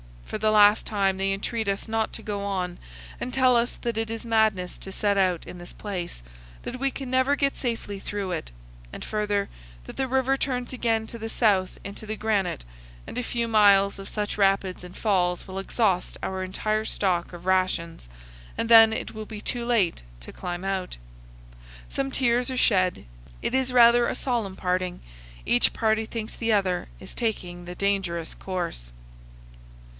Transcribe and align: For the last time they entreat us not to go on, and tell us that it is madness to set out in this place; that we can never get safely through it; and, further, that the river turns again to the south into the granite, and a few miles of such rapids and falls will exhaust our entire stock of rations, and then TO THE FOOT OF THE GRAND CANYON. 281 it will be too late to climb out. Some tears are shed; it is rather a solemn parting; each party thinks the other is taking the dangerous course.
For 0.25 0.37
the 0.39 0.49
last 0.49 0.85
time 0.85 1.17
they 1.17 1.33
entreat 1.33 1.67
us 1.67 1.87
not 1.89 2.13
to 2.13 2.23
go 2.23 2.41
on, 2.43 2.79
and 3.19 3.31
tell 3.33 3.55
us 3.57 3.73
that 3.81 3.97
it 3.97 4.09
is 4.09 4.25
madness 4.25 4.77
to 4.79 4.91
set 4.91 5.17
out 5.17 5.45
in 5.45 5.57
this 5.57 5.73
place; 5.73 6.23
that 6.63 6.79
we 6.79 6.89
can 6.89 7.11
never 7.11 7.35
get 7.35 7.57
safely 7.57 7.99
through 7.99 8.31
it; 8.31 8.49
and, 8.93 9.03
further, 9.03 9.49
that 9.85 9.97
the 9.97 10.07
river 10.07 10.37
turns 10.37 10.71
again 10.71 11.05
to 11.05 11.19
the 11.19 11.29
south 11.29 11.79
into 11.83 12.05
the 12.05 12.15
granite, 12.15 12.63
and 13.05 13.17
a 13.17 13.21
few 13.23 13.45
miles 13.47 13.99
of 13.99 14.07
such 14.07 14.37
rapids 14.37 14.85
and 14.85 14.97
falls 14.97 15.47
will 15.47 15.59
exhaust 15.59 16.17
our 16.23 16.43
entire 16.43 16.85
stock 16.85 17.33
of 17.33 17.45
rations, 17.45 18.07
and 18.57 18.69
then 18.69 18.91
TO 18.91 18.95
THE 19.03 19.13
FOOT 19.13 19.21
OF 19.23 19.27
THE 19.27 19.35
GRAND 19.35 19.45
CANYON. 19.45 19.67
281 19.75 19.91
it 19.91 20.01
will 20.01 20.01
be 20.01 20.01
too 20.01 20.01
late 20.01 20.01
to 20.21 20.39
climb 20.39 20.63
out. 20.65 20.97
Some 21.89 22.09
tears 22.09 22.49
are 22.49 22.57
shed; 22.57 23.05
it 23.43 23.53
is 23.53 23.73
rather 23.73 24.07
a 24.07 24.15
solemn 24.15 24.55
parting; 24.55 25.01
each 25.45 25.73
party 25.73 26.05
thinks 26.05 26.33
the 26.35 26.53
other 26.53 26.87
is 27.01 27.13
taking 27.13 27.65
the 27.65 27.75
dangerous 27.75 28.33
course. 28.33 28.91